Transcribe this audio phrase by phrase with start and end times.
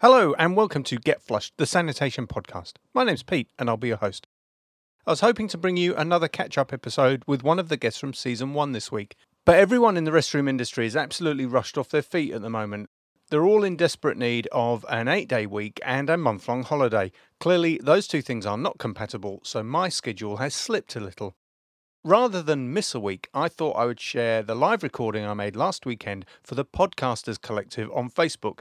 [0.00, 2.74] Hello, and welcome to Get Flushed, the sanitation podcast.
[2.94, 4.28] My name's Pete, and I'll be your host.
[5.04, 7.98] I was hoping to bring you another catch up episode with one of the guests
[7.98, 11.88] from season one this week, but everyone in the restroom industry is absolutely rushed off
[11.88, 12.90] their feet at the moment.
[13.28, 17.10] They're all in desperate need of an eight day week and a month long holiday.
[17.40, 21.34] Clearly, those two things are not compatible, so my schedule has slipped a little.
[22.04, 25.56] Rather than miss a week, I thought I would share the live recording I made
[25.56, 28.60] last weekend for the Podcasters Collective on Facebook.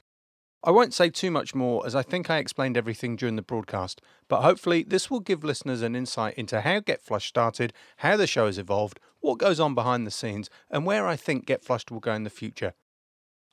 [0.63, 4.01] I won't say too much more as I think I explained everything during the broadcast,
[4.27, 8.25] but hopefully this will give listeners an insight into how Get Flushed started, how the
[8.27, 11.91] show has evolved, what goes on behind the scenes, and where I think Get Flushed
[11.91, 12.73] will go in the future.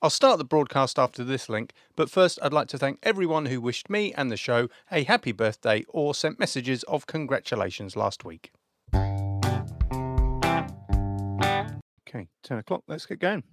[0.00, 3.60] I'll start the broadcast after this link, but first I'd like to thank everyone who
[3.60, 8.50] wished me and the show a happy birthday or sent messages of congratulations last week.
[12.08, 13.44] Okay, 10 o'clock, let's get going.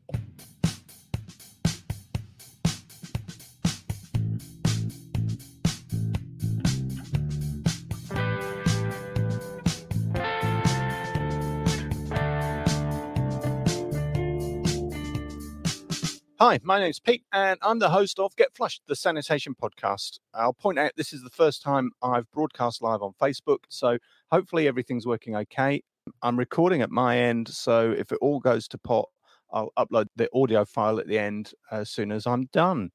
[16.51, 20.19] Hi, my name's Pete, and I'm the host of Get Flushed, the sanitation podcast.
[20.33, 23.97] I'll point out this is the first time I've broadcast live on Facebook, so
[24.33, 25.81] hopefully everything's working okay.
[26.21, 29.07] I'm recording at my end, so if it all goes to pot,
[29.53, 32.91] I'll upload the audio file at the end as soon as I'm done.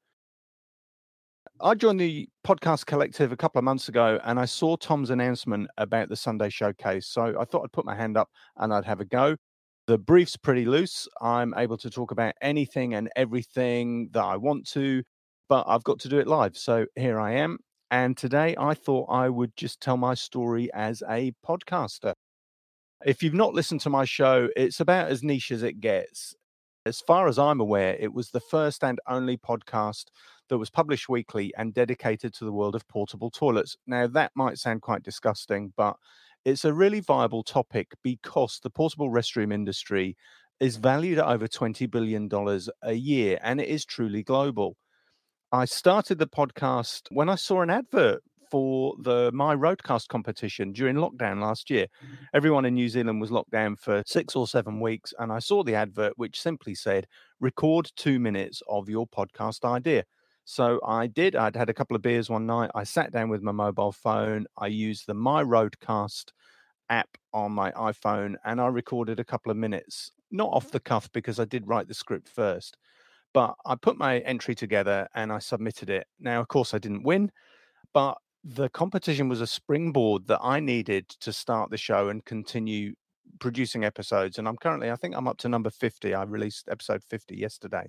[1.59, 5.67] I joined the podcast collective a couple of months ago and I saw Tom's announcement
[5.79, 7.07] about the Sunday showcase.
[7.07, 9.35] So I thought I'd put my hand up and I'd have a go.
[9.87, 11.07] The brief's pretty loose.
[11.21, 15.01] I'm able to talk about anything and everything that I want to,
[15.47, 16.57] but I've got to do it live.
[16.57, 17.59] So here I am.
[17.89, 22.13] And today I thought I would just tell my story as a podcaster.
[23.05, 26.35] If you've not listened to my show, it's about as niche as it gets.
[26.85, 30.05] As far as I'm aware, it was the first and only podcast
[30.49, 33.77] that was published weekly and dedicated to the world of portable toilets.
[33.85, 35.95] Now, that might sound quite disgusting, but
[36.47, 40.15] it's a really viable topic because the portable restroom industry
[40.61, 42.29] is valued at over $20 billion
[42.83, 44.77] a year and it is truly global.
[45.51, 50.95] I started the podcast when I saw an advert for the My Rodecast competition during
[50.95, 51.87] lockdown last year.
[52.01, 52.15] Mm-hmm.
[52.33, 55.65] Everyone in New Zealand was locked down for six or seven weeks, and I saw
[55.65, 57.07] the advert which simply said,
[57.41, 60.05] record two minutes of your podcast idea.
[60.49, 61.35] So I did.
[61.35, 62.71] I'd had a couple of beers one night.
[62.73, 64.47] I sat down with my mobile phone.
[64.57, 66.31] I used the My Rodecast
[66.89, 71.11] app on my iPhone and I recorded a couple of minutes, not off the cuff
[71.11, 72.77] because I did write the script first.
[73.33, 76.07] But I put my entry together and I submitted it.
[76.17, 77.29] Now, of course, I didn't win,
[77.93, 82.93] but the competition was a springboard that I needed to start the show and continue
[83.41, 84.39] producing episodes.
[84.39, 86.13] And I'm currently, I think I'm up to number 50.
[86.13, 87.87] I released episode 50 yesterday.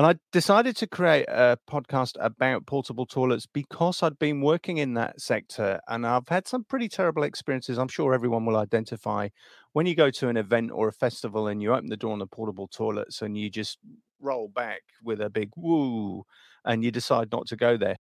[0.00, 4.94] And I decided to create a podcast about portable toilets because I'd been working in
[4.94, 7.76] that sector and I've had some pretty terrible experiences.
[7.76, 9.28] I'm sure everyone will identify
[9.74, 12.18] when you go to an event or a festival and you open the door on
[12.18, 13.76] the portable toilets and you just
[14.22, 16.24] roll back with a big woo
[16.64, 17.96] and you decide not to go there.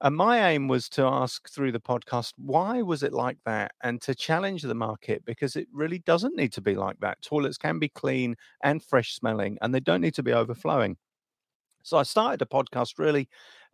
[0.00, 3.72] And my aim was to ask through the podcast, why was it like that?
[3.82, 7.20] And to challenge the market because it really doesn't need to be like that.
[7.20, 10.40] Toilets can be clean and fresh smelling and they don't need to be mm-hmm.
[10.40, 10.96] overflowing.
[11.82, 13.28] So I started a podcast really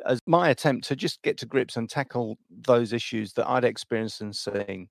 [0.06, 4.20] as my attempt to just get to grips and tackle those issues that I'd experienced
[4.20, 4.88] and seen.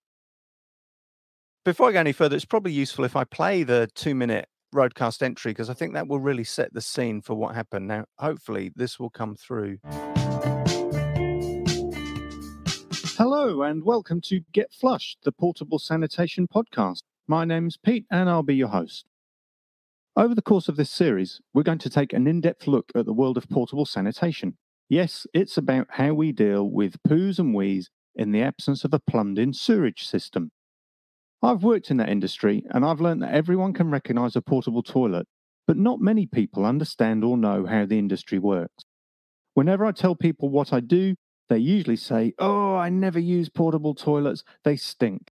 [1.66, 5.22] Before I go any further, it's probably useful if I play the two minute Rodecast
[5.22, 7.88] entry because I think that will really set the scene for what happened.
[7.88, 9.78] Now, hopefully, this will come through.
[13.16, 17.03] Hello, and welcome to Get Flushed, the portable sanitation podcast.
[17.28, 19.06] My name's Pete, and I'll be your host.
[20.16, 23.07] Over the course of this series, we're going to take an in depth look at
[23.07, 24.57] the world of portable sanitation.
[24.88, 29.00] Yes, it's about how we deal with poos and wees in the absence of a
[29.00, 30.51] plumbed in sewerage system.
[31.42, 35.25] I've worked in that industry and I've learned that everyone can recognize a portable toilet,
[35.65, 38.86] but not many people understand or know how the industry works.
[39.56, 41.16] Whenever I tell people what I do,
[41.50, 45.32] they usually say, Oh, I never use portable toilets, they stink.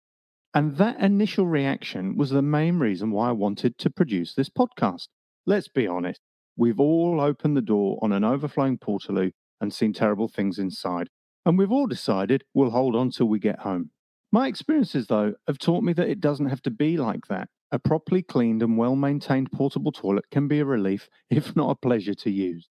[0.52, 5.06] And that initial reaction was the main reason why I wanted to produce this podcast.
[5.46, 6.20] Let's be honest,
[6.56, 9.30] we've all opened the door on an overflowing portaloo
[9.60, 11.08] and seen terrible things inside,
[11.46, 13.90] and we've all decided we'll hold on till we get home.
[14.32, 17.48] My experiences, though, have taught me that it doesn't have to be like that.
[17.70, 21.74] A properly cleaned and well maintained portable toilet can be a relief, if not a
[21.76, 22.68] pleasure to use.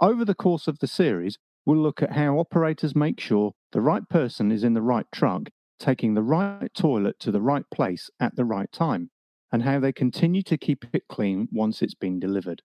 [0.00, 4.08] Over the course of the series, we'll look at how operators make sure the right
[4.08, 5.50] person is in the right truck
[5.82, 9.10] taking the right toilet to the right place at the right time,
[9.50, 12.62] and how they continue to keep it clean once it's been delivered.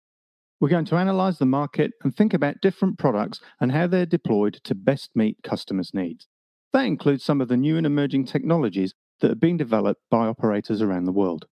[0.59, 4.59] We're going to analyse the market and think about different products and how they're deployed
[4.63, 6.27] to best meet customers' needs.
[6.73, 10.81] That includes some of the new and emerging technologies that are being developed by operators
[10.81, 11.45] around the world.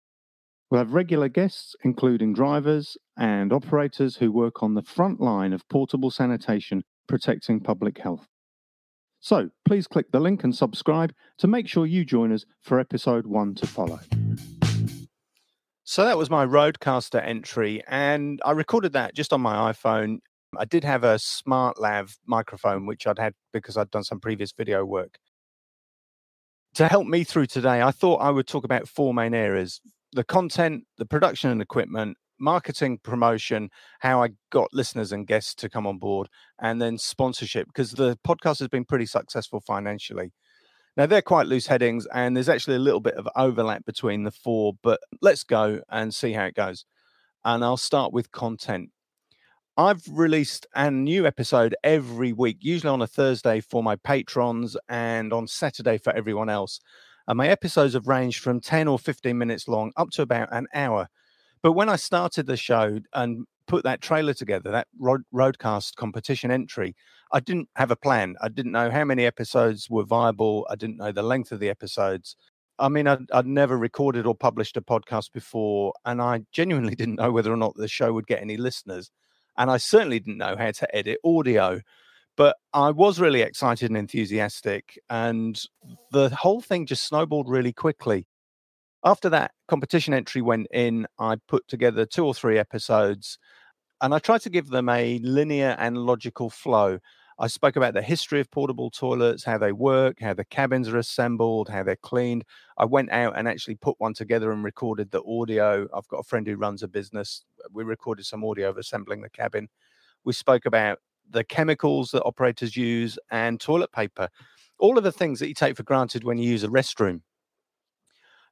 [0.71, 5.69] We'll have regular guests, including drivers and operators who work on the front line of
[5.69, 8.27] portable sanitation protecting public health.
[9.23, 13.25] So please click the link and subscribe to make sure you join us for episode
[13.25, 14.01] one to follow.
[15.85, 20.19] So that was my Rodecaster entry, and I recorded that just on my iPhone.
[20.59, 24.85] I did have a SmartLav microphone, which I'd had because I'd done some previous video
[24.85, 25.19] work.
[26.75, 29.81] To help me through today, I thought I would talk about four main areas
[30.15, 35.71] the content, the production and equipment, marketing, promotion, how I got listeners and guests to
[35.71, 36.29] come on board,
[36.61, 40.33] and then sponsorship, because the podcast has been pretty successful financially.
[40.97, 44.31] Now, they're quite loose headings, and there's actually a little bit of overlap between the
[44.31, 46.85] four, but let's go and see how it goes.
[47.45, 48.91] And I'll start with content.
[49.77, 55.33] I've released a new episode every week, usually on a Thursday for my patrons and
[55.33, 56.79] on Saturday for everyone else.
[57.27, 60.67] And my episodes have ranged from 10 or 15 minutes long up to about an
[60.75, 61.09] hour.
[61.63, 66.51] But when I started the show and put that trailer together, that road, Rodecast competition
[66.51, 66.97] entry,
[67.31, 68.37] I didn't have a plan.
[68.43, 70.67] I didn't know how many episodes were viable.
[70.69, 72.37] I didn't know the length of the episodes.
[72.79, 77.17] I mean, I'd, I'd, never recorded or published a podcast before, and I genuinely didn't
[77.17, 79.11] know whether or not the show would get any listeners.
[79.57, 81.81] And I certainly didn't know how to edit audio.
[82.37, 85.63] But I was really excited and enthusiastic, and
[86.13, 88.27] the whole thing just snowballed really quickly.
[89.05, 93.39] After that competition entry went in, I put together two or three episodes
[94.01, 96.99] and I tried to give them a linear and logical flow.
[97.39, 100.99] I spoke about the history of portable toilets, how they work, how the cabins are
[100.99, 102.45] assembled, how they're cleaned.
[102.79, 105.89] I went out and actually put one together and recorded the audio.
[105.95, 107.45] I've got a friend who runs a business.
[107.73, 109.69] We recorded some audio of assembling the cabin.
[110.25, 110.99] We spoke about
[111.31, 114.29] the chemicals that operators use and toilet paper,
[114.79, 117.23] all of the things that you take for granted when you use a restroom.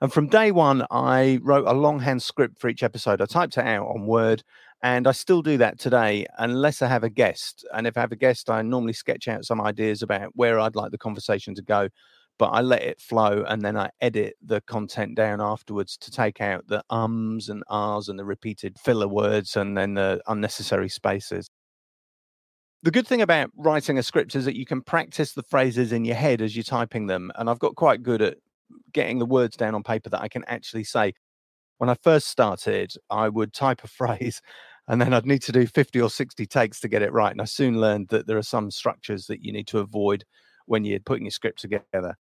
[0.01, 3.21] And from day one, I wrote a longhand script for each episode.
[3.21, 4.43] I typed it out on Word,
[4.83, 7.67] and I still do that today, unless I have a guest.
[7.75, 10.75] And if I have a guest, I normally sketch out some ideas about where I'd
[10.75, 11.91] like the conversation to go,
[12.39, 16.41] but I let it flow and then I edit the content down afterwards to take
[16.41, 21.51] out the ums and ahs and the repeated filler words and then the unnecessary spaces.
[22.83, 26.07] The good thing about writing a script is that you can practice the phrases in
[26.07, 27.31] your head as you're typing them.
[27.35, 28.39] And I've got quite good at
[28.93, 31.15] getting the words down on paper that I can actually say.
[31.79, 34.43] When I first started, I would type a phrase
[34.91, 37.31] and then I'd need to do 50 or 60 takes to get it right.
[37.31, 40.25] And I soon learned that there are some structures that you need to avoid
[40.67, 42.17] when you're putting your script together.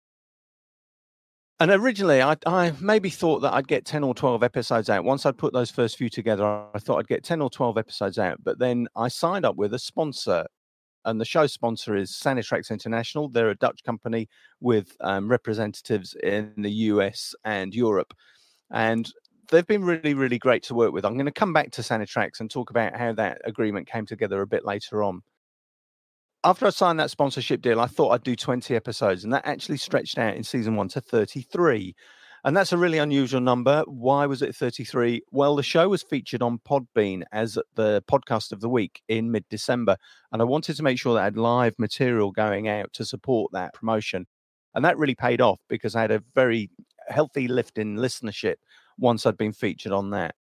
[1.58, 5.04] And originally, I, I, maybe thought that I'd get 10 or 12 episodes out.
[5.04, 8.18] Once I'd put those first few together, I thought I'd get 10 or 12 episodes
[8.18, 8.38] out.
[8.42, 10.46] But then I signed up with a sponsor,
[11.06, 13.28] and the show sponsor is Sanitrax International.
[13.28, 14.28] They're a Dutch company
[14.60, 18.12] with um, representatives in the US and Europe.
[18.70, 19.10] And
[19.50, 21.04] they've been really, really great to work with.
[21.04, 24.42] I'm going to come back to Sanitrax and talk about how that agreement came together
[24.42, 25.22] a bit later on.
[26.44, 29.78] After I signed that sponsorship deal, I thought I'd do 20 episodes, and that actually
[29.78, 31.94] stretched out in season one to 33.
[32.46, 33.82] And that's a really unusual number.
[33.88, 35.20] Why was it 33?
[35.32, 39.44] Well, the show was featured on Podbean as the podcast of the week in mid
[39.50, 39.96] December.
[40.30, 43.50] And I wanted to make sure that I had live material going out to support
[43.50, 44.28] that promotion.
[44.76, 46.70] And that really paid off because I had a very
[47.08, 48.54] healthy lift in listenership
[48.96, 50.36] once I'd been featured on that.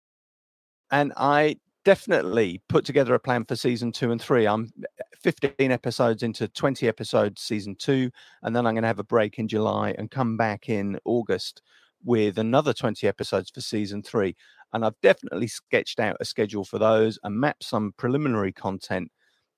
[0.91, 1.55] And I
[1.85, 4.45] definitely put together a plan for season two and three.
[4.45, 8.99] I'm eh, 15 episodes into 20 episodes season two, and then I'm going to have
[8.99, 11.61] a break in July and come back in August
[12.03, 14.35] with another 20 episodes for season three.
[14.73, 19.11] And I've definitely sketched out a schedule for those and mapped some preliminary content.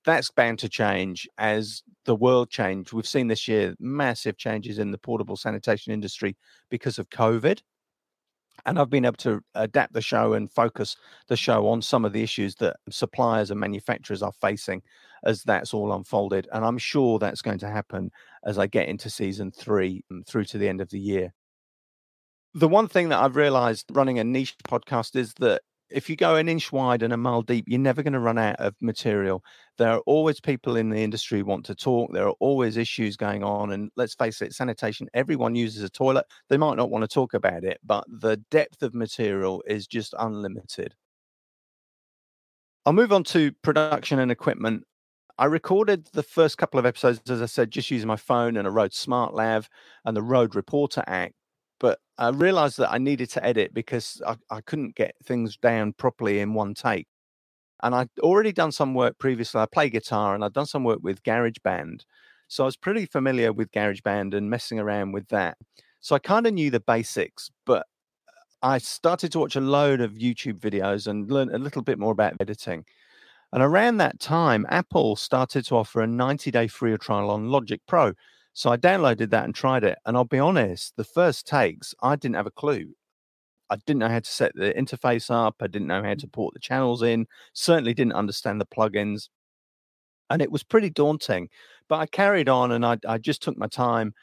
[0.04, 2.92] That's bound to change as the world changed.
[2.92, 6.36] We've seen this year massive changes in the portable sanitation industry
[6.70, 7.60] because of COVID
[8.64, 10.96] and I've been able to adapt the show and focus
[11.28, 14.82] the show on some of the issues that suppliers and manufacturers are facing
[15.24, 16.48] as that's all unfolded.
[16.52, 18.10] And I'm sure that's going to happen
[18.44, 21.34] as I get into season three mm, through to the end of the year.
[22.56, 25.60] The one thing that I've realized running a niche podcast is that
[25.90, 28.38] if you go an inch wide and a mile deep, you're never going to run
[28.38, 29.44] out of material.
[29.76, 32.14] There are always people in the industry want to talk.
[32.14, 33.72] There are always issues going on.
[33.72, 36.24] And let's face it, sanitation, everyone uses a toilet.
[36.48, 40.14] They might not want to talk about it, but the depth of material is just
[40.18, 40.94] unlimited.
[42.86, 44.84] I'll move on to production and equipment.
[45.36, 48.66] I recorded the first couple of episodes, as I said, just using my phone and
[48.66, 49.68] a Rode SmartLav
[50.06, 51.32] and the Rode Reporter app
[52.18, 56.40] I realized that I needed to edit because I, I couldn't get things down properly
[56.40, 57.06] in one take.
[57.82, 59.60] And I'd already done some work previously.
[59.60, 62.04] I play guitar and I'd done some work with GarageBand.
[62.48, 65.58] So I was pretty familiar with GarageBand and messing around with that.
[66.00, 67.86] So I kind of knew the basics, but
[68.62, 72.12] I started to watch a load of YouTube videos and learn a little bit more
[72.12, 72.84] about editing.
[73.52, 77.80] And around that time, Apple started to offer a 90 day free trial on Logic
[77.86, 78.12] Pro.
[78.56, 79.98] So I downloaded that and tried it.
[80.06, 82.94] And I'll be honest, the first takes, I didn't have a clue.
[83.68, 85.56] I didn't know how to set the interface up.
[85.60, 86.32] I didn't know how to mm.
[86.32, 87.26] port the channels in.
[87.52, 89.28] Certainly didn't understand the plugins.
[90.30, 91.50] And it was pretty daunting.
[91.86, 94.14] But I carried on and I, I just took my time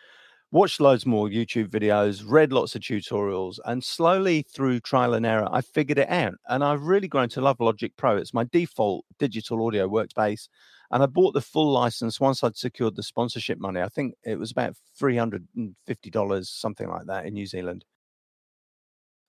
[0.49, 5.47] watched loads more YouTube videos, read lots of tutorials, and slowly through trial and error,
[5.51, 6.35] I figured it out.
[6.47, 8.17] And I've really grown to love Logic Pro.
[8.17, 10.47] It's my default digital audio workspace.
[10.93, 13.81] And I bought the full license once I'd secured the sponsorship money.
[13.81, 17.83] I think it was about $350, something like that in New Zealand.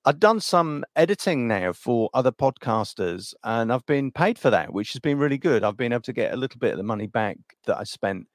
[0.05, 4.93] I've done some editing now for other podcasters and I've been paid for that, which
[4.93, 5.65] has been really good.
[5.65, 8.27] I've been able to get a little bit of the money back that I spent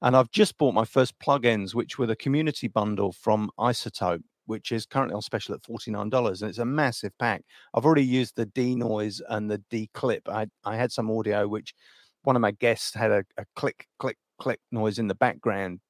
[0.00, 4.72] and I've just bought my first plugins, which were the community bundle from iZotope, which
[4.72, 6.40] is currently on special at $49.
[6.40, 7.42] And it's a massive pack.
[7.74, 10.26] I've already used the D noise and the declip.
[10.26, 11.74] I, I had some audio, which
[12.28, 15.80] one of my guests had a, a click, click, click noise in the background.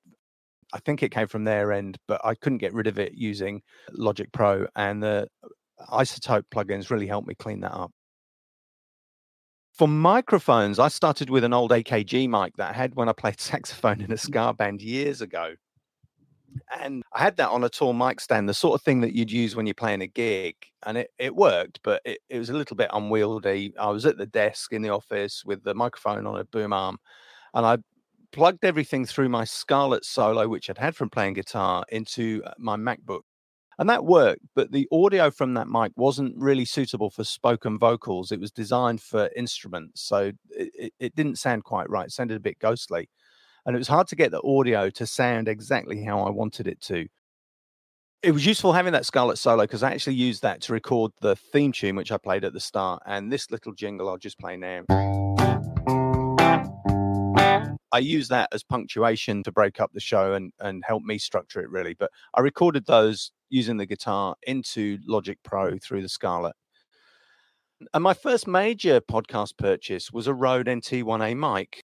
[0.73, 3.61] I think it came from their end, but I couldn't get rid of it using
[3.91, 4.69] Logic Pro.
[4.77, 5.27] And the
[5.91, 7.91] iZotope plugins really helped me clean that up.
[9.75, 13.41] For microphones, I started with an old AKG mic that I had when I played
[13.41, 14.21] saxophone in a mm.
[14.21, 15.55] ska band years ago.
[16.81, 19.31] And I had that on a tall mic stand, the sort of thing that you'd
[19.31, 20.57] use when you're playing a gig.
[20.85, 23.73] And it, it worked, but it, it was a little bit unwieldy.
[23.79, 26.99] I was at the desk in the office with the microphone on a boom arm,
[27.55, 27.79] and I
[28.33, 32.77] plugged everything through my Scarlett Solo, which I'd had from playing guitar, into uh, my
[32.77, 33.23] MacBook
[33.79, 38.33] and that worked but the audio from that mic wasn't really suitable for spoken vocals
[38.33, 42.37] it was designed for instruments so it, it, it, didn't sound quite right it sounded
[42.37, 43.09] a bit ghostly
[43.67, 46.81] and it was hard to get the audio to sound exactly how i wanted it
[46.81, 47.07] to
[48.23, 51.37] it was useful having that scarlett solo because i actually used that to record the
[51.37, 54.57] theme tune which i played at the start and this little jingle i'll just play
[54.57, 54.83] now
[57.91, 61.61] I use that as punctuation to break up the show and and help me structure
[61.61, 61.95] it really.
[61.95, 66.55] But I recorded those using the guitar into Logic Pro through the Scarlett.
[67.95, 71.85] And my first major podcast purchase was a Rode NT1A mic.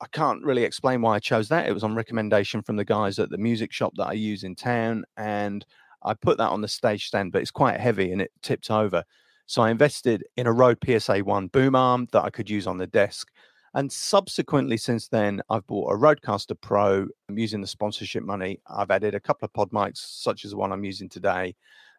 [0.00, 1.66] I can't really explain why I chose that.
[1.66, 4.54] It was on recommendation from the guys at the music shop that I use in
[4.54, 5.04] town.
[5.16, 5.64] And
[6.02, 9.04] I put that on the stage stand, but it's quite heavy and it tipped over.
[9.46, 12.78] So I invested in a Rode PSA 1 boom arm that I could use on
[12.78, 13.28] the desk.
[13.74, 17.06] And subsequently, since then, I've bought a Rodecaster Pro.
[17.28, 18.60] I'm using the sponsorship money.
[18.66, 21.54] I've added a couple of pod mics, such as the one I'm using today,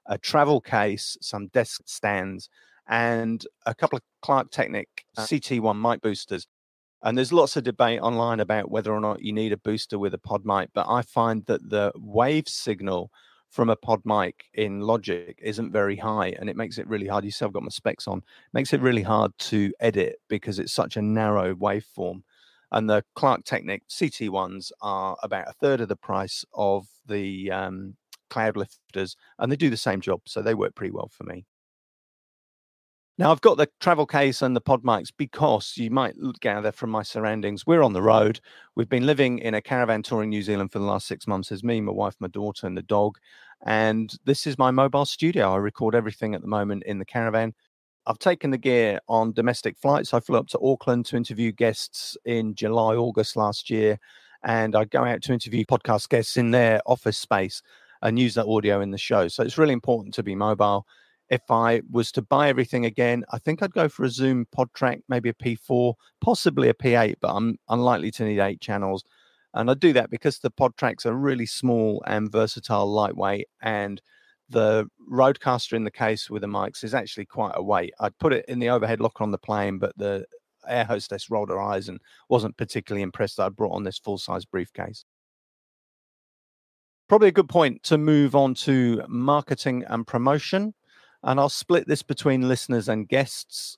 [0.07, 2.49] a travel case, some desk stands,
[2.87, 4.85] and a couple of Klark Teknik
[5.17, 6.47] uh CT1 mic boosters.
[7.03, 10.13] And there's lots of debate online about whether or not you need a booster with
[10.13, 13.11] a pod mic, but I find that the wave signal
[13.49, 17.23] from a pod mic in Logic isn't very high, and it makes it really hard.
[17.23, 18.23] You see, I've got my specs on.
[18.53, 22.23] makes it really hard to edit because it's such a narrow waveform.
[22.71, 27.49] And the Klark Teknik CT ones are about a third of the price of the
[27.51, 27.95] um,
[28.29, 31.45] Cloudlifters, and they do the same job, so they work pretty well for me.
[33.19, 36.91] Now, I've got the travel case and the pod mics because you might gather from
[36.91, 38.39] my surroundings, we're on the road.
[38.75, 41.51] We've been living in a caravan touring New Zealand for the last six months.
[41.51, 43.17] As me, my wife, my daughter, and the dog.
[43.65, 45.51] And this is my mobile studio.
[45.51, 47.55] I record everything at the moment in the caravan.
[48.05, 50.13] I've taken the gear on domestic flights.
[50.13, 53.97] I flew up to Auckland to interview guests in July, August last year.
[54.43, 57.63] And I go out to interview podcast guests in their office space
[58.03, 59.27] and use that audio in the show.
[59.27, 60.85] So it's really important to be mobile
[61.29, 65.01] if I was to buy everything again, I think I'd go for a Zoom PodTrak,
[65.09, 69.03] maybe a P4, possibly a P8, but I'm unlikely to need eight channels.
[69.53, 74.01] And I do that because the PodTraks are really small and versatile, lightweight, and
[74.49, 77.93] the Rodecaster in the case with the mics is actually quite a weight.
[77.99, 80.25] I'd put it in the overhead locker on the plane, but the
[80.67, 84.17] air hostess rolled her eyes and wasn't particularly impressed that I brought on this full
[84.17, 85.03] size briefcase.
[87.09, 90.73] Probably a good point to move on to marketing and promotion
[91.27, 93.77] and I'll split this between listeners and guests.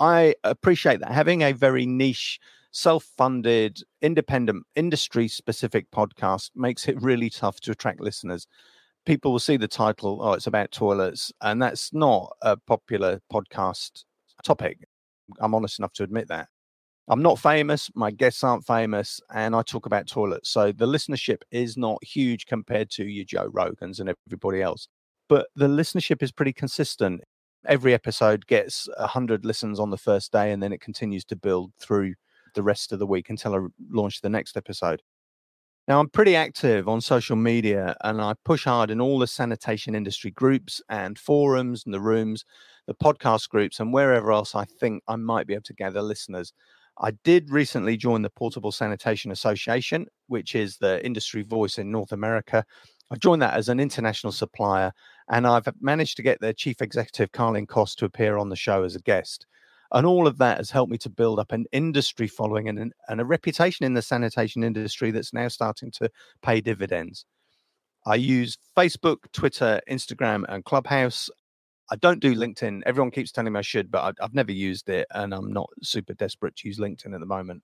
[0.00, 2.40] I appreciate that having a very niche,
[2.72, 8.46] self funded, independent, industry specific podcast makes it really tough to attract listeners.
[9.04, 14.04] People will see the title, oh, it's about toilets, and that's not a popular podcast
[14.42, 14.78] topic.
[15.40, 16.48] I'm honest enough to admit that.
[17.08, 20.48] I'm not famous, my guests aren't famous, and I talk about toilets.
[20.48, 24.88] So the listenership is not huge compared to your Joe Rogans and everybody else
[25.28, 27.22] but the listenership is pretty consistent.
[27.66, 31.72] every episode gets 100 listens on the first day and then it continues to build
[31.80, 32.14] through
[32.54, 33.58] the rest of the week until I
[33.90, 35.02] launch the next episode.
[35.88, 39.94] Now, I'm pretty active on social media and I push hard in all the sanitation
[39.94, 42.44] industry groups and forums and the rooms,
[42.86, 46.52] the podcast groups, and wherever else I think I might be able to gather listeners.
[47.00, 52.12] I did recently join the Portable Sanitation Association, which is the industry voice in North
[52.12, 52.64] America.
[53.10, 54.92] I joined that as an international supplier,
[55.30, 58.82] and I've managed to get their chief executive, Karleen Kos, to appear on the show
[58.84, 59.46] as a guest.
[59.92, 63.20] And all of that has helped me to build up an industry following and, and
[63.20, 66.10] a reputation in the sanitation industry that's now starting to
[66.42, 67.24] pay dividends.
[68.04, 71.30] I use Facebook, Twitter, Instagram, and Clubhouse.
[71.90, 72.82] I don't do LinkedIn.
[72.84, 75.70] Everyone keeps telling me I should, but I, have never used it, and I'm not
[75.82, 77.62] super desperate to use LinkedIn at the moment.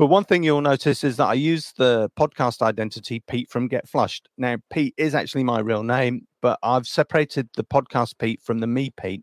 [0.00, 3.86] But one thing you'll notice is that I use the podcast identity Pete from Get
[3.86, 4.30] Flushed.
[4.38, 8.66] Now, Pete is actually my real name, but I've separated the podcast Pete from the
[8.66, 9.22] me Pete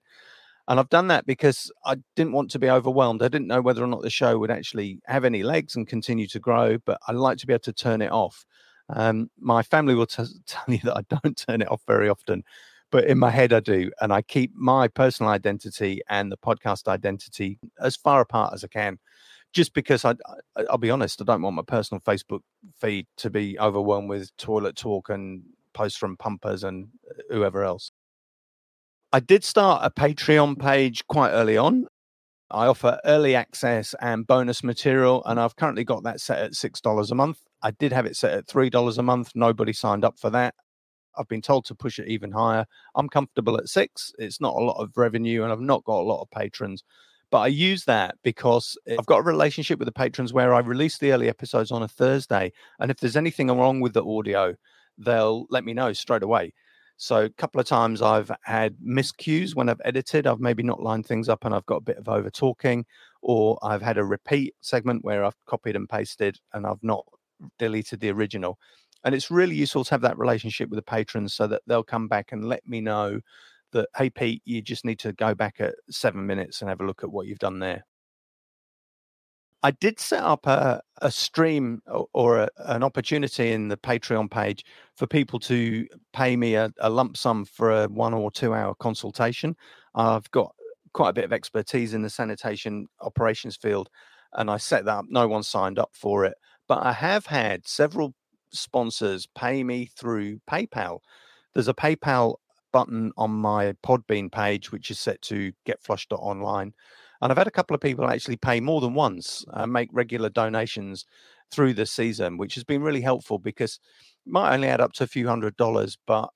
[0.67, 3.24] and I've done that because I didn't want to be overwhelmed.
[3.24, 6.27] I didn't know whether or not the show would actually have any legs and continue
[6.27, 8.46] to grow, but I like to be able to turn it off.
[8.89, 12.43] Um, my family will t- tell you that I don't turn it off very often,
[12.91, 13.89] but in my head I do.
[14.00, 18.67] And I keep my personal identity and the podcast identity as far apart as I
[18.67, 19.00] can.
[19.54, 20.12] Just because I,
[20.56, 22.42] I, I'll be honest, I don't want my personal Facebook
[22.80, 27.92] feed to be overwhelmed with toilet talk and posts from pumpers and uh, whoever else.
[29.13, 31.88] I did start a Patreon page quite early on.
[32.51, 37.12] I offer early access and bonus material, and I've currently got that set at $6
[37.12, 37.39] a month.
[37.62, 39.32] I did have it set at $3 a month.
[39.36, 40.56] Nobody signed up for that.
[41.18, 42.66] I've been told to push it even higher.
[42.96, 44.13] I'm comfortable at six.
[44.20, 46.84] It's not a lot of revenue, and I've not got a lot of patrons.
[47.29, 50.98] But I use that because I've got a relationship with the patrons where I release
[50.98, 52.54] the early episodes on a Thursday.
[52.80, 54.56] And if there's anything wrong with the audio,
[54.97, 56.54] they'll let me know straight away.
[56.95, 60.25] So a couple of times I've had miscues when I've edited.
[60.25, 62.86] I've maybe not lined things up and I've got a bit of over talking,
[63.21, 67.06] or I've had a repeat segment where I've copied and pasted and I've not
[67.60, 68.58] deleted the original.
[69.04, 72.08] And it's really useful to have that relationship with the patrons so that they'll come
[72.08, 73.21] back and let me know
[73.73, 76.86] that, hey, Pete, you just need to go back at seven minutes and have a
[76.86, 77.84] look at what you've done there.
[79.63, 84.30] I did set up a, a stream or, or a, an opportunity in the Patreon
[84.30, 84.63] page
[84.95, 88.75] for people to pay me a, a, lump sum for a one or two hour
[88.75, 89.56] consultation.
[89.95, 90.53] I've got
[90.93, 93.89] quite a bit of expertise in the sanitation operations field,
[94.34, 95.06] and I set that up.
[95.10, 96.36] No one signed up for it,
[96.67, 98.13] but I have had several
[98.51, 100.99] sponsors pay me through PayPal.
[101.53, 102.36] There's a PayPal
[102.71, 106.73] button on my Podbean page, which is set to getflushed.online
[107.21, 110.30] and I've had a couple of people actually pay more than once, uh, make regular
[110.30, 111.06] donations
[111.51, 113.80] through the season, which has been really helpful because
[114.25, 116.30] it might only add up to a few hundred dollars, but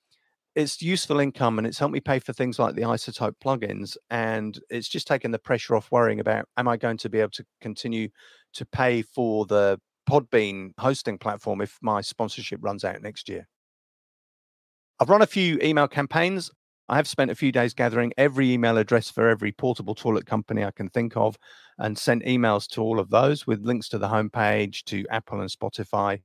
[0.54, 3.96] it's useful income and it's helped me pay for things like the iZotope plugins.
[4.10, 7.30] And it's just taken the pressure off worrying about am I going to be able
[7.30, 8.08] to continue
[8.54, 13.46] to pay for the Podbean hosting platform if my sponsorship runs out next year.
[15.00, 16.50] I've run a few email campaigns.
[16.88, 20.64] I have spent a few days gathering every email address for every portable toilet company
[20.64, 21.36] I can think of
[21.78, 25.50] and sent emails to all of those with links to the homepage, to Apple and
[25.50, 26.20] Spotify.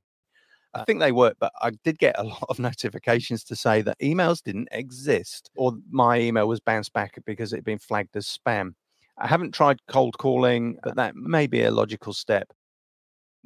[0.74, 3.98] I think they work, but I did get a lot of notifications to say that
[4.00, 8.26] emails didn't exist or my email was bounced back because it had been flagged as
[8.26, 8.72] spam.
[9.16, 12.52] I haven't tried cold calling, but that may be a logical step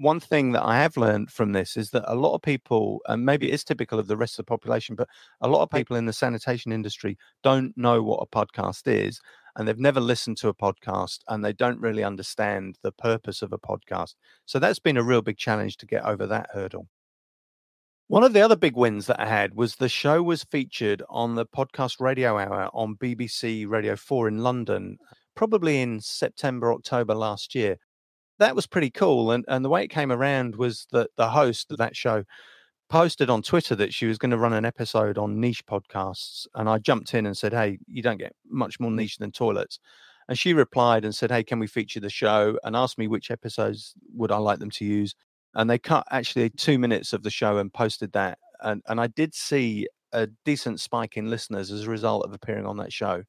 [0.02, 3.24] one thing that I have learned from this is that a lot of people, and
[3.24, 5.08] maybe it is typical of the rest of the population, but
[5.40, 9.20] a lot of people in the sanitation industry don't know what a podcast is
[9.56, 13.52] and they've never listened to a podcast and they don't really understand the purpose of
[13.52, 14.14] a podcast.
[14.46, 16.88] So that's been a real big challenge to get over that hurdle.
[18.08, 21.34] One of the other big wins that I had was the show was featured on
[21.34, 24.98] the podcast radio hour on BBC Radio 4 in London,
[25.34, 27.78] probably in September, October last year
[28.42, 29.30] that was pretty cool.
[29.30, 32.24] And and the way it came around was that the host of that show
[32.88, 36.68] posted on Twitter that she was going to run an episode on niche podcasts, and
[36.68, 38.98] I jumped in and said, "Hey, you don't get much more mm-hmm.
[38.98, 39.78] niche than toilets."
[40.28, 43.30] And she replied and said, "Hey, can we feature the show?" and asked me which
[43.30, 45.14] episodes would I like them to use.
[45.54, 48.38] And they cut actually two minutes of the show and posted that.
[48.60, 52.66] And and I did see a decent spike in listeners as a result of appearing
[52.66, 53.24] on that show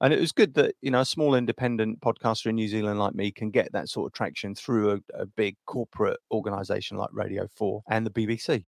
[0.00, 3.14] and it was good that you know a small independent podcaster in New Zealand like
[3.14, 7.46] me can get that sort of traction through a, a big corporate organization like Radio
[7.56, 8.64] 4 and the BBC.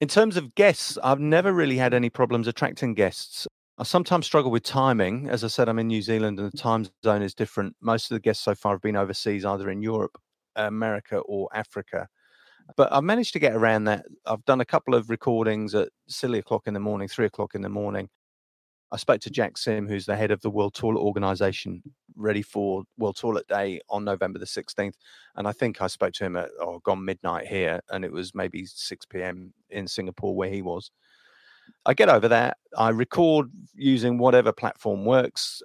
[0.00, 3.46] In terms of guests, I've never really had any problems attracting guests.
[3.78, 5.28] I sometimes struggle with timing.
[5.28, 7.76] As I said, I'm in New Zealand and the time zone is different.
[7.80, 10.18] Most of the guests so far have been overseas, either in Europe,
[10.54, 12.08] America, or Africa.
[12.76, 14.04] But I've managed to get around that.
[14.26, 17.62] I've done a couple of recordings at silly o'clock in the morning, three o'clock in
[17.62, 18.08] the morning,
[18.92, 21.82] I spoke to Jack Sim, who's the head of the World Toilet Organization,
[22.14, 24.94] ready for World Toilet Day on November the 16th.
[25.34, 28.34] And I think I spoke to him at oh, gone midnight here, and it was
[28.34, 29.52] maybe 6 p.m.
[29.70, 30.90] in Singapore where he was.
[31.84, 35.62] I get over there, I record using whatever platform works.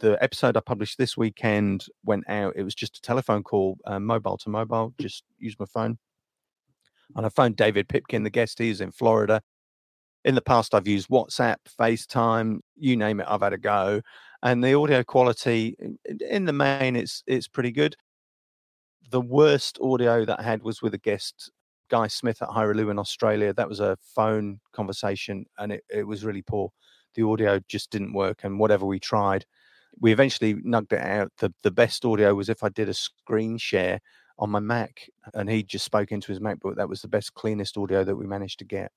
[0.00, 2.54] The episode I published this weekend went out.
[2.54, 5.96] It was just a telephone call, uh, mobile to mobile, just use my phone.
[7.16, 8.58] And I phoned David Pipkin, the guest.
[8.58, 9.42] He's in Florida
[10.24, 14.02] in the past I've used WhatsApp, FaceTime, you name it, I've had a go.
[14.42, 15.76] And the audio quality
[16.28, 17.96] in the main it's it's pretty good.
[19.10, 21.50] The worst audio that I had was with a guest,
[21.88, 23.52] Guy Smith at Hiraloo in Australia.
[23.52, 26.70] That was a phone conversation and it, it was really poor.
[27.14, 29.44] The audio just didn't work and whatever we tried.
[30.00, 31.32] We eventually nugged it out.
[31.38, 34.00] The the best audio was if I did a screen share
[34.38, 36.76] on my Mac and he just spoke into his MacBook.
[36.76, 38.90] That was the best, cleanest audio that we managed to get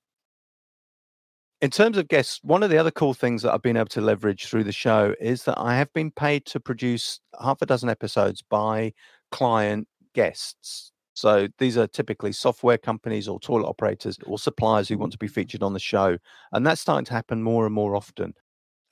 [1.60, 4.00] in terms of guests, one of the other cool things that I've been able to
[4.00, 7.88] leverage through the show is that I have been paid to produce half a dozen
[7.88, 8.92] episodes by
[9.30, 10.92] client guests.
[11.14, 15.28] So these are typically software companies or toilet operators or suppliers who want to be
[15.28, 16.18] featured on the show.
[16.52, 18.34] And that's starting to happen more and more often.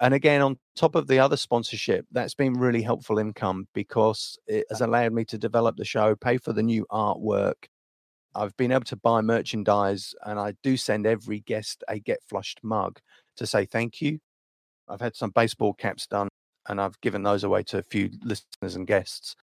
[0.01, 4.65] And again, on top of the other sponsorship, that's been really helpful income because it
[4.71, 7.67] has allowed me to develop the show, pay for the new artwork,
[8.35, 12.61] I've been able to buy merchandise, and I do send every guest a Get Flushed
[12.63, 13.01] mug
[13.37, 14.19] to say thank you.
[14.89, 16.29] I've had some baseball caps done,
[16.69, 19.35] and I've given those away to a few listeners and guests.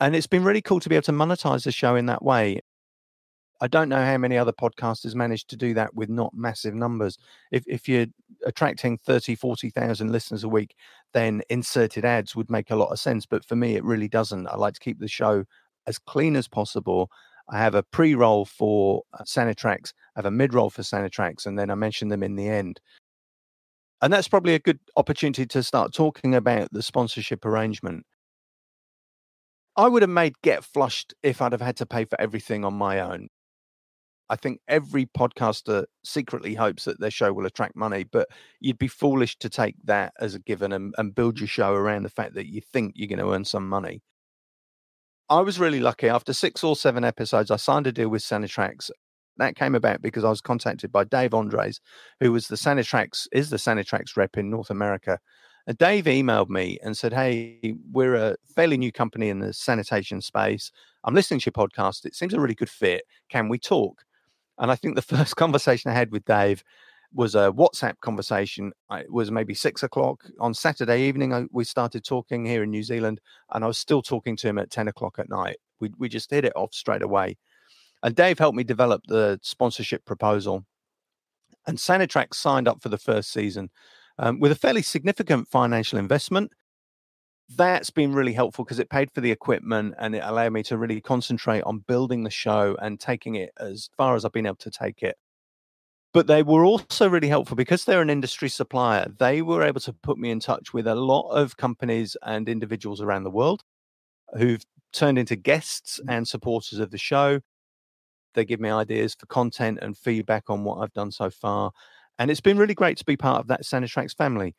[0.00, 2.60] And it's been really cool to be able to monetize the show in that way.
[3.60, 7.16] I don't know how many other podcasters manage to do that with not massive numbers.
[7.52, 8.06] If if you're
[8.44, 10.74] attracting 30, 40,000 listeners a week,
[11.14, 13.24] then inserted ads would make a lot of sense.
[13.24, 14.48] But for me, it really doesn't.
[14.48, 15.44] I like to keep the show
[15.86, 17.08] as clean as possible
[17.52, 21.44] I have a pre roll for uh, Sanitrax, I have a mid roll for Sanitrax,
[21.44, 22.80] and then I mention them in the end.
[24.00, 28.04] And that's probably a good opportunity to start talking about the sponsorship arrangement.
[29.76, 32.74] I would have made Get Flushed if I'd have had to pay for everything on
[32.74, 33.28] my own.
[34.30, 38.28] I think every podcaster secretly hopes that their show will attract money, but
[38.60, 42.04] you'd be foolish to take that as a given and, and build your show around
[42.04, 44.00] the fact that you think you're going to earn some money.
[45.32, 46.10] I was really lucky.
[46.10, 48.90] After six or seven episodes, I signed a deal with Sanitrax.
[49.38, 51.80] That came about because I was contacted by Dave Andres,
[52.20, 55.18] who was the Sanitrax is the Sanitrax rep in North America.
[55.66, 60.20] And Dave emailed me and said, "Hey, we're a fairly new company in the sanitation
[60.20, 60.70] space.
[61.02, 62.04] I'm listening to your podcast.
[62.04, 63.04] It seems a really good fit.
[63.30, 64.04] Can we talk?"
[64.58, 66.62] And I think the first conversation I had with Dave
[67.14, 68.72] was a WhatsApp conversation.
[68.90, 71.48] It was maybe six o'clock on Saturday evening.
[71.52, 73.20] we started talking here in New Zealand,
[73.50, 75.56] and I was still talking to him at 10 o'clock at night.
[75.80, 77.36] We, we just hit it off straight away.
[78.02, 80.64] And Dave helped me develop the sponsorship proposal.
[81.66, 83.70] And Sanitrax signed up for the first season
[84.18, 86.52] um, with a fairly significant financial investment.
[87.54, 90.78] That's been really helpful because it paid for the equipment and it allowed me to
[90.78, 94.56] really concentrate on building the show and taking it as far as I've been able
[94.56, 95.16] to take it
[96.12, 99.06] but they were also really helpful because they're an industry supplier.
[99.18, 103.00] They were able to put me in touch with a lot of companies and individuals
[103.00, 103.62] around the world
[104.36, 106.14] who've turned into guests mm.
[106.14, 107.40] and supporters of the show.
[108.34, 111.72] They give me ideas for content and feedback on what I've done so far.
[112.18, 114.54] And it's been really great to be part of that Sanitrax family.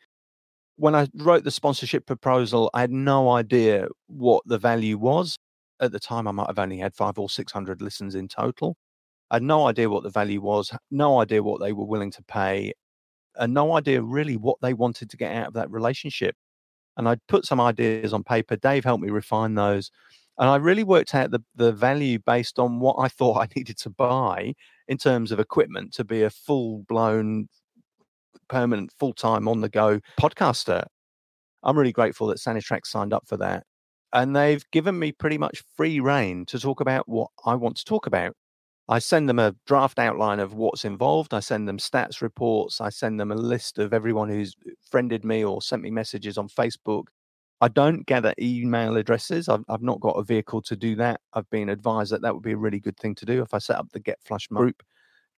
[0.75, 5.37] When I wrote the sponsorship proposal, I had no idea what the value was.
[5.79, 8.75] At the time, I might have only had five or 600 listens in total.
[9.31, 12.23] I had no idea what the value was, no idea what they were willing to
[12.23, 12.73] pay,
[13.36, 16.36] and no idea really what they wanted to get out of that relationship.
[16.97, 18.55] And I'd put some ideas on paper.
[18.55, 19.89] Dave helped me refine those.
[20.38, 23.77] And I really worked out the, the value based on what I thought I needed
[23.79, 24.53] to buy
[24.88, 27.47] in terms of equipment to be a full blown,
[28.47, 30.86] permanent, full time, on the go podcaster.
[31.63, 33.63] I'm really grateful that Sanitrax signed up for that.
[34.12, 37.86] And they've given me pretty much free reign to talk about what I want to
[37.86, 38.36] talk about.
[38.93, 41.34] I send them a draft outline of what's involved.
[41.34, 42.79] I send them stats reports.
[42.79, 44.56] I send them a list of everyone who's
[44.88, 47.06] friended me or sent me messages on Facebook.
[47.60, 49.49] I don't gather email addresses.
[49.49, 51.21] I've, I've not got a vehicle to do that.
[51.34, 53.58] I've been advised that that would be a really good thing to do if I
[53.58, 54.84] set up the Get Flush group,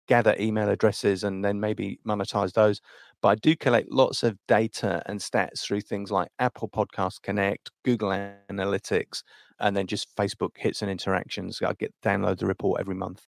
[0.08, 2.80] gather email addresses, and then maybe monetize those.
[3.22, 7.70] But I do collect lots of data and stats through things like Apple Podcast Connect,
[7.84, 8.08] Google
[8.50, 9.22] Analytics,
[9.60, 11.62] and then just Facebook hits and interactions.
[11.62, 13.24] I get download the report every month.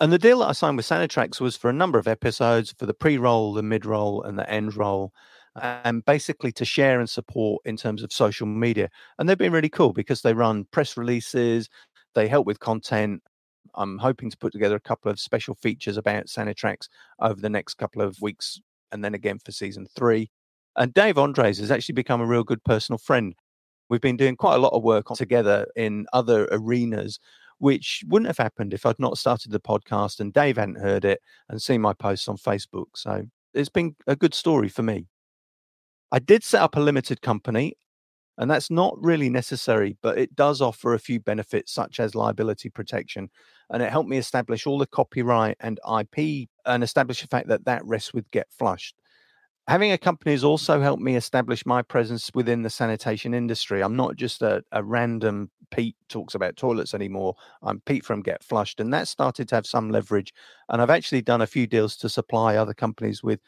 [0.00, 2.86] And the deal that I signed with Sanitrax was for a number of episodes for
[2.86, 5.12] the pre roll, the mid roll, and the end roll,
[5.60, 8.90] and basically to share and support in terms of social media.
[9.18, 11.68] And they've been really cool because they run press releases,
[12.14, 13.22] they help with content.
[13.74, 16.88] I'm hoping to put together a couple of special features about Sanitrax
[17.20, 18.60] over the next couple of weeks
[18.92, 20.30] and then again for season three.
[20.76, 23.34] And Dave Andres has actually become a real good personal friend.
[23.88, 27.18] We've been doing quite a lot of work together in other arenas,
[27.58, 31.20] which wouldn't have happened if I'd not started the podcast and Dave hadn't heard it
[31.48, 32.86] and seen my posts on Facebook.
[32.94, 35.06] So it's been a good story for me.
[36.10, 37.74] I did set up a limited company,
[38.38, 42.70] and that's not really necessary, but it does offer a few benefits, such as liability
[42.70, 43.28] protection.
[43.68, 47.64] And it helped me establish all the copyright and IP and establish the fact that
[47.66, 48.94] that rests with Get Flushed
[49.68, 53.82] having a company has also helped me establish my presence within the sanitation industry.
[53.82, 57.34] I'm not just a, a, random Pete talks about toilets anymore.
[57.62, 60.32] I'm Pete from Get Flushed, and that started to have some leverage.
[60.70, 63.40] And I've actually done a few deals to supply other companies with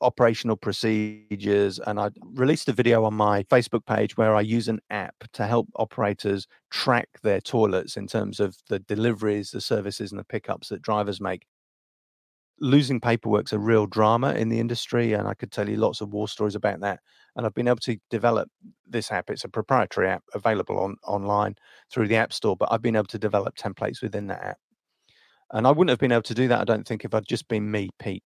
[0.00, 1.78] operational procedures.
[1.78, 5.46] And I released a video on my Facebook page where I use an app to
[5.46, 10.70] help operators track their toilets in terms of the deliveries, the services, and the pickups
[10.70, 11.46] that drivers make
[12.60, 16.12] losing paperwork's a real drama in the industry, and I could tell you lots of
[16.12, 17.00] war stories about that.
[17.36, 18.48] And I've been able to develop
[18.88, 19.30] this app.
[19.30, 21.54] It's a proprietary app available on online
[21.90, 24.58] through the App Store, but I've been able to develop templates within that app.
[25.52, 27.48] And I wouldn't have been able to do that, I don't think, if I'd just
[27.48, 28.22] been me, Pete.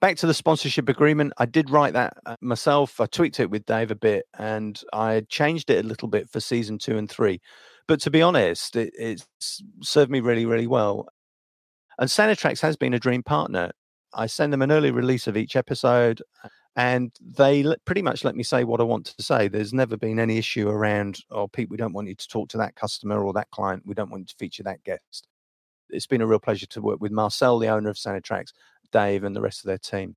[0.00, 3.00] Back to the sponsorship agreement, I did write that uh, myself.
[3.00, 6.40] I tweaked it with Dave a bit, and I changed it a little bit for
[6.40, 7.40] season two and three.
[7.86, 9.26] But to be honest, it, it's
[9.80, 11.06] served me really, really well.
[12.02, 13.70] And Sanitrax has been a dream partner.
[14.12, 16.20] I send them an early release of each episode,
[16.74, 19.46] and they pretty much let me say what I want to say.
[19.46, 22.58] There's never been any issue around, oh, Pete, we don't want you to talk to
[22.58, 23.84] that customer or that client.
[23.86, 25.28] We don't want you to feature that guest.
[25.90, 28.46] It's been a real pleasure to work with Marcel, the owner of Sanitrax,
[28.90, 30.16] Dave, and the rest of their team.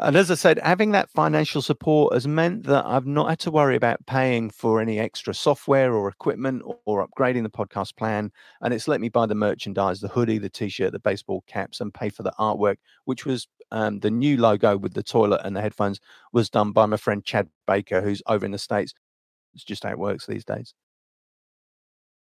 [0.00, 3.50] And as I said, having that financial support has meant that I've not had to
[3.50, 8.30] worry about paying for any extra software or equipment or, upgrading the podcast plan.
[8.60, 11.80] And it's let me buy the merchandise, the hoodie, the t shirt, the baseball caps,
[11.80, 15.56] and pay for the artwork, which was um, the new logo with the toilet and
[15.56, 16.00] the headphones
[16.32, 18.94] was done by my friend Chad Baker, who's over in the States.
[19.54, 20.74] It's just how it works these days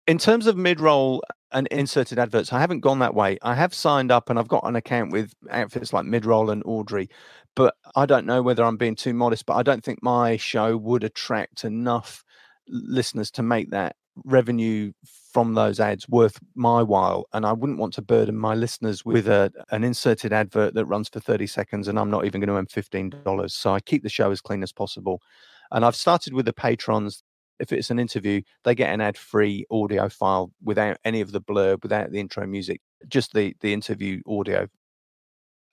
[0.09, 3.38] in terms of mid-roll and inserted adverts, I haven't gone that way.
[3.42, 7.11] I have signed up and I've got an account with outfits like Midroll and Audrey,
[7.55, 9.44] but I don't know whether I'm being too modest.
[9.44, 12.25] But I don't think my show would attract enough
[12.68, 14.92] listeners to make that revenue
[15.31, 17.27] from those ads worth my while.
[17.35, 21.11] And I wouldn't want to burden my listeners with a, an inserted advert that runs
[21.11, 23.51] for 30 seconds and I'm not even going to earn $15.
[23.51, 25.21] So I keep the show as clean as possible.
[25.71, 27.23] And I've started with the patrons
[27.59, 31.83] if it's an interview, they get an ad-free audio file without any of the blurb,
[31.83, 34.68] without the intro music, just the the interview audio.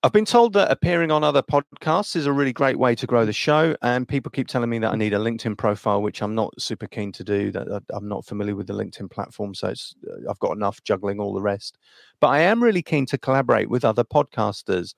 [0.03, 3.25] I've been told that appearing on other podcasts is a really great way to grow
[3.25, 6.35] the show, and people keep telling me that I need a LinkedIn profile, which I'm
[6.35, 7.51] not super keen to do.
[7.51, 11.19] That I'm not familiar with the LinkedIn platform, so it's, uh, I've got enough juggling
[11.19, 11.79] all the rest.
[12.19, 14.93] But I am really keen to collaborate with other podcasters.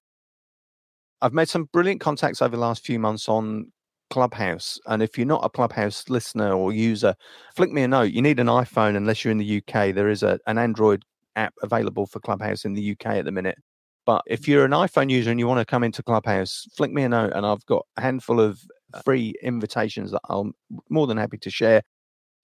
[1.21, 3.71] I've made some brilliant contacts over the last few months on
[4.09, 4.79] Clubhouse.
[4.87, 7.15] And if you're not a Clubhouse listener or user,
[7.55, 8.11] flick me a note.
[8.11, 9.93] You need an iPhone unless you're in the UK.
[9.95, 11.03] There is a, an Android
[11.35, 13.57] app available for Clubhouse in the UK at the minute.
[14.05, 17.03] But if you're an iPhone user and you want to come into Clubhouse, flick me
[17.03, 18.61] a note and I've got a handful of
[18.93, 20.53] uh free invitations that I'm
[20.89, 21.83] more than happy to share.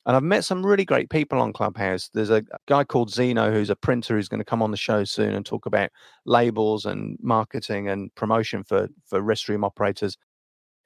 [0.05, 2.09] And I've met some really great people on Clubhouse.
[2.13, 5.05] There's a guy called Zeno who's a printer who's going to come on the show
[5.05, 5.91] soon and talk about
[6.25, 10.17] labels and marketing and promotion for for restroom operators.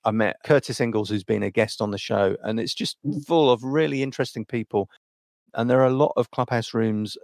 [0.07, 3.21] I met Curtis Ingalls, who's been a guest on the show, and it's just mm.
[3.25, 4.89] full of really interesting people.
[5.53, 7.17] And there are a lot of clubhouse rooms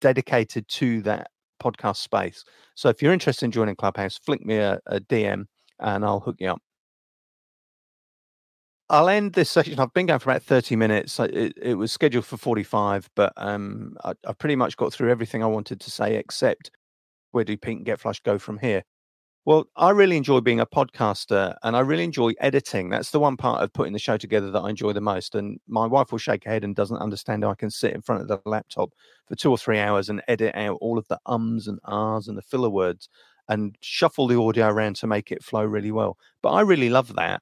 [0.00, 1.28] dedicated to that
[1.62, 2.44] podcast space.
[2.74, 5.44] So if you're interested in joining Clubhouse, flick me a, a DM
[5.78, 6.58] and I'll hook you up.
[8.90, 9.78] I'll end this session.
[9.78, 11.20] I've been going for about 30 minutes.
[11.20, 15.44] It, it was scheduled for 45, but um, I, have pretty much got through everything
[15.44, 16.72] I wanted to say, except
[17.30, 18.82] where do Pete and Get Flush go from here?
[19.46, 22.88] Well, I really enjoy being a podcaster and I really enjoy editing.
[22.90, 25.36] That's the one part of putting the show together that I enjoy the most.
[25.36, 28.02] And my wife will shake her head and doesn't understand how I can sit in
[28.02, 28.90] front of the laptop
[29.28, 32.36] for two or three hours and edit out all of the ums and ahs and
[32.36, 33.08] the filler words
[33.48, 36.18] and shuffle the audio around to make it flow really well.
[36.42, 37.40] But I really love that.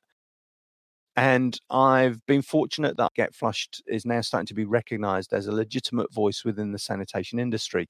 [1.17, 5.53] And I've been fortunate that Get Flushed is now starting to be recognized as a
[5.53, 7.89] legitimate voice within the sanitation industry.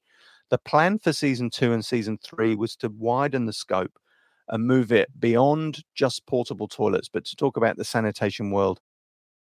[0.50, 3.98] The plan for season two and season three was to widen the scope
[4.48, 8.80] and move it beyond just portable toilets, but to talk about the sanitation world.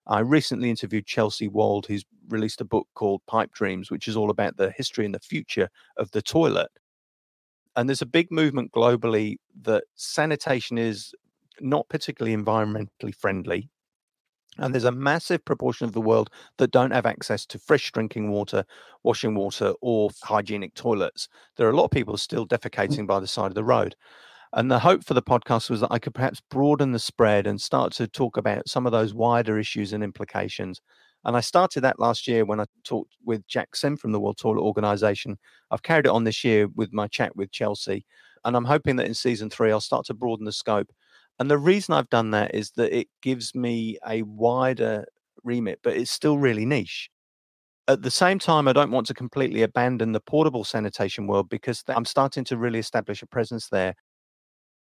[0.07, 4.31] I recently interviewed Chelsea Wald, who's released a book called Pipe Dreams, which is all
[4.31, 6.71] about the history and the future of the toilet.
[7.77, 11.15] And there's a big movement globally that sanitation is
[11.61, 13.69] not particularly environmentally friendly.
[14.57, 18.31] And there's a massive proportion of the world that don't have access to fresh drinking
[18.31, 18.65] water,
[19.05, 21.29] washing water, or hygienic toilets.
[21.57, 22.59] There are a lot of people still mm.
[22.59, 23.95] defecating by the side of the road.
[24.55, 27.61] And the hope for the podcast was that I could perhaps broaden the spread and
[27.61, 30.81] start to talk about some of those wider issues and implications.
[31.25, 34.39] And I started that last year when I talked with Jack Sim from the World
[34.39, 35.37] Toilet Organization.
[35.71, 38.07] I've carried it on this year with my chat with Chelsea.
[38.45, 40.91] And I'm hoping that in season three, I'll start to broaden the scope.
[41.39, 45.05] And the reason I've done that is that it gives me a wider
[45.45, 47.11] remit, but it's still really niche.
[47.87, 51.83] At the same time, I don't want to completely abandon the portable sanitation world because
[51.89, 53.95] I'm starting to really establish a presence there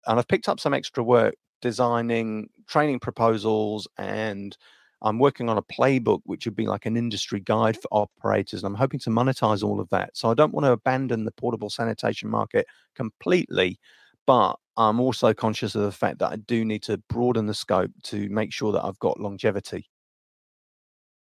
[0.07, 4.57] and I've picked up some extra work designing training proposals and
[5.03, 7.81] I'm working on a playbook which would be like an industry guide mm-hmm.
[7.81, 8.63] for operators.
[8.63, 10.15] And I'm hoping to monetize all of that.
[10.15, 13.79] So I don't want to abandon the portable sanitation market completely,
[14.27, 17.91] but I'm also conscious of the fact that I do need to broaden the scope
[18.03, 19.87] to make sure that I've got longevity.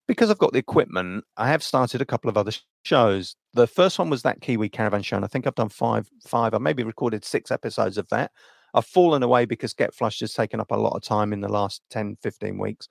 [0.08, 2.53] Because I've got the equipment, I have started a couple of other
[2.84, 3.36] shows.
[3.53, 6.53] The first one was that Kiwi Caravan show, and I think I've done five, five,
[6.53, 8.32] I maybe recorded six episodes of that.
[8.73, 11.49] I've fallen away because Get Flushed has taken up a lot of time in the
[11.49, 12.89] last 10, 15 weeks.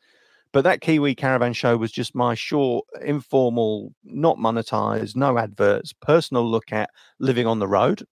[0.53, 6.49] But that Kiwi Caravan show was just my short, informal, not monetized, no adverts, personal
[6.49, 8.05] look at living on the road.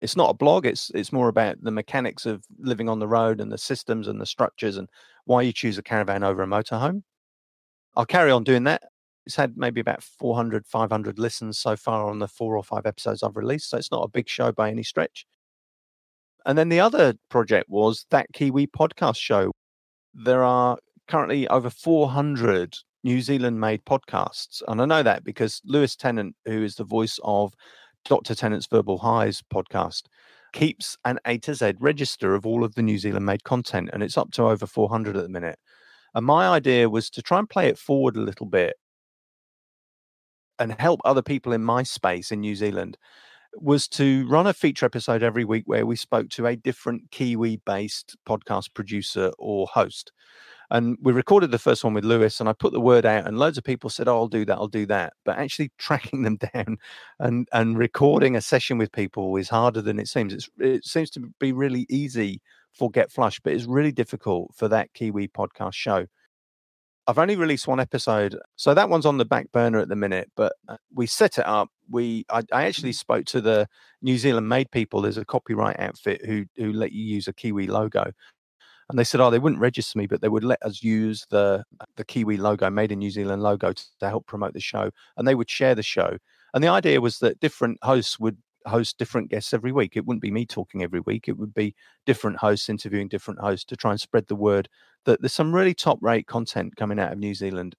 [0.00, 0.66] It's not a blog.
[0.66, 4.20] It's it's more about the mechanics of living on the road and the systems and
[4.20, 4.88] the structures and
[5.26, 7.02] why you choose a caravan over a motorhome.
[7.94, 8.82] I'll carry on doing that.
[9.26, 13.22] It's had maybe about 400, 500 listens so far on the four or five episodes
[13.22, 13.70] I've released.
[13.70, 15.26] So it's not a big show by any stretch.
[16.46, 19.52] And then the other project was that Kiwi podcast show.
[20.14, 20.76] There are
[21.08, 24.62] currently over 400 New Zealand made podcasts.
[24.68, 27.54] And I know that because Lewis Tennant, who is the voice of
[28.04, 28.34] Dr.
[28.34, 30.02] Tennant's Verbal Highs podcast,
[30.52, 33.90] keeps an A to Z register of all of the New Zealand made content.
[33.92, 35.58] And it's up to over 400 at the minute.
[36.14, 38.76] And my idea was to try and play it forward a little bit
[40.58, 42.98] and help other people in my space in New Zealand
[43.56, 47.60] was to run a feature episode every week where we spoke to a different Kiwi
[47.64, 50.12] based podcast producer or host.
[50.70, 53.38] And we recorded the first one with Lewis, and I put the word out, and
[53.38, 56.38] loads of people said, "Oh, I'll do that, I'll do that." But actually tracking them
[56.54, 56.78] down
[57.18, 60.32] and and recording a session with people is harder than it seems.
[60.32, 62.40] It's, it seems to be really easy
[62.72, 66.06] for Get Flush, but it's really difficult for that Kiwi podcast show.
[67.06, 70.30] I've only released one episode, so that one's on the back burner at the minute.
[70.36, 71.68] But uh, we set it up.
[71.90, 72.98] We I, I actually mm.
[72.98, 73.68] spoke to the
[74.02, 75.00] New Zealand made people.
[75.02, 78.12] There's a copyright outfit who who let you use a Kiwi logo,
[78.88, 81.64] and they said, oh, they wouldn't register me, but they would let us use the
[81.96, 85.26] the Kiwi logo, made in New Zealand logo, to, to help promote the show, and
[85.26, 86.18] they would share the show.
[86.54, 89.96] And the idea was that different hosts would host different guests every week.
[89.96, 91.28] It wouldn't be me talking every week.
[91.28, 91.74] It would be
[92.06, 94.68] different hosts interviewing different hosts to try and spread the word
[95.04, 97.76] that there's some really top rate content coming out of New Zealand.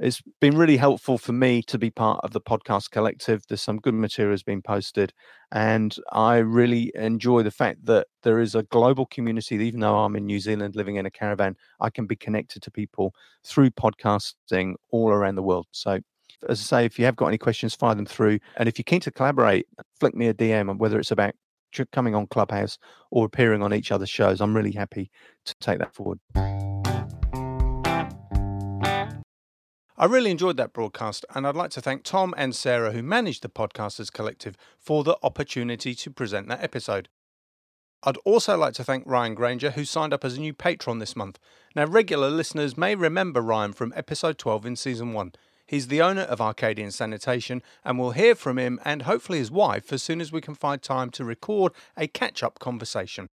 [0.00, 3.44] It's been really helpful for me to be part of the podcast collective.
[3.48, 5.12] There's some good materials being posted,
[5.52, 9.54] and I really enjoy the fact that there is a global community.
[9.56, 12.72] Even though I'm in New Zealand living in a caravan, I can be connected to
[12.72, 15.68] people through podcasting all around the world.
[15.70, 16.00] So
[16.48, 18.38] as I say, if you have got any questions, fire them through.
[18.56, 19.66] And if you're keen to collaborate,
[19.98, 21.34] flick me a DM on whether it's about
[21.92, 22.78] coming on Clubhouse
[23.10, 24.40] or appearing on each other's shows.
[24.40, 25.10] I'm really happy
[25.44, 26.20] to take that forward.
[29.96, 33.42] I really enjoyed that broadcast, and I'd like to thank Tom and Sarah, who managed
[33.42, 37.08] the Podcasters Collective, for the opportunity to present that episode.
[38.02, 41.16] I'd also like to thank Ryan Granger, who signed up as a new patron this
[41.16, 41.38] month.
[41.74, 45.32] Now, regular listeners may remember Ryan from episode 12 in season 1.
[45.66, 49.92] He's the owner of Arcadian Sanitation, and we'll hear from him and hopefully his wife
[49.92, 53.28] as soon as we can find time to record a catch up conversation.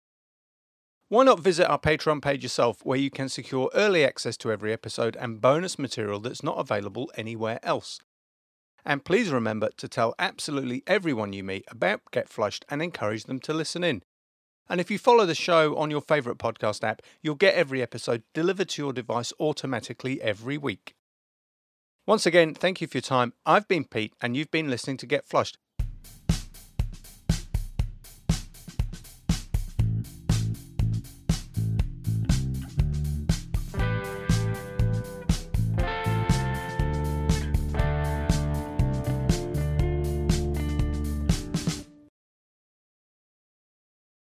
[1.08, 4.74] Why not visit our Patreon page yourself, where you can secure early access to every
[4.74, 7.98] episode and bonus material that's not available anywhere else?
[8.84, 13.40] And please remember to tell absolutely everyone you meet about Get Flushed and encourage them
[13.40, 14.02] to listen in.
[14.68, 18.22] And if you follow the show on your favourite podcast app, you'll get every episode
[18.34, 20.94] delivered to your device automatically every week.
[22.08, 23.34] Once again, thank you for your time.
[23.44, 25.58] I've been Pete, and you've been listening to Get Flushed.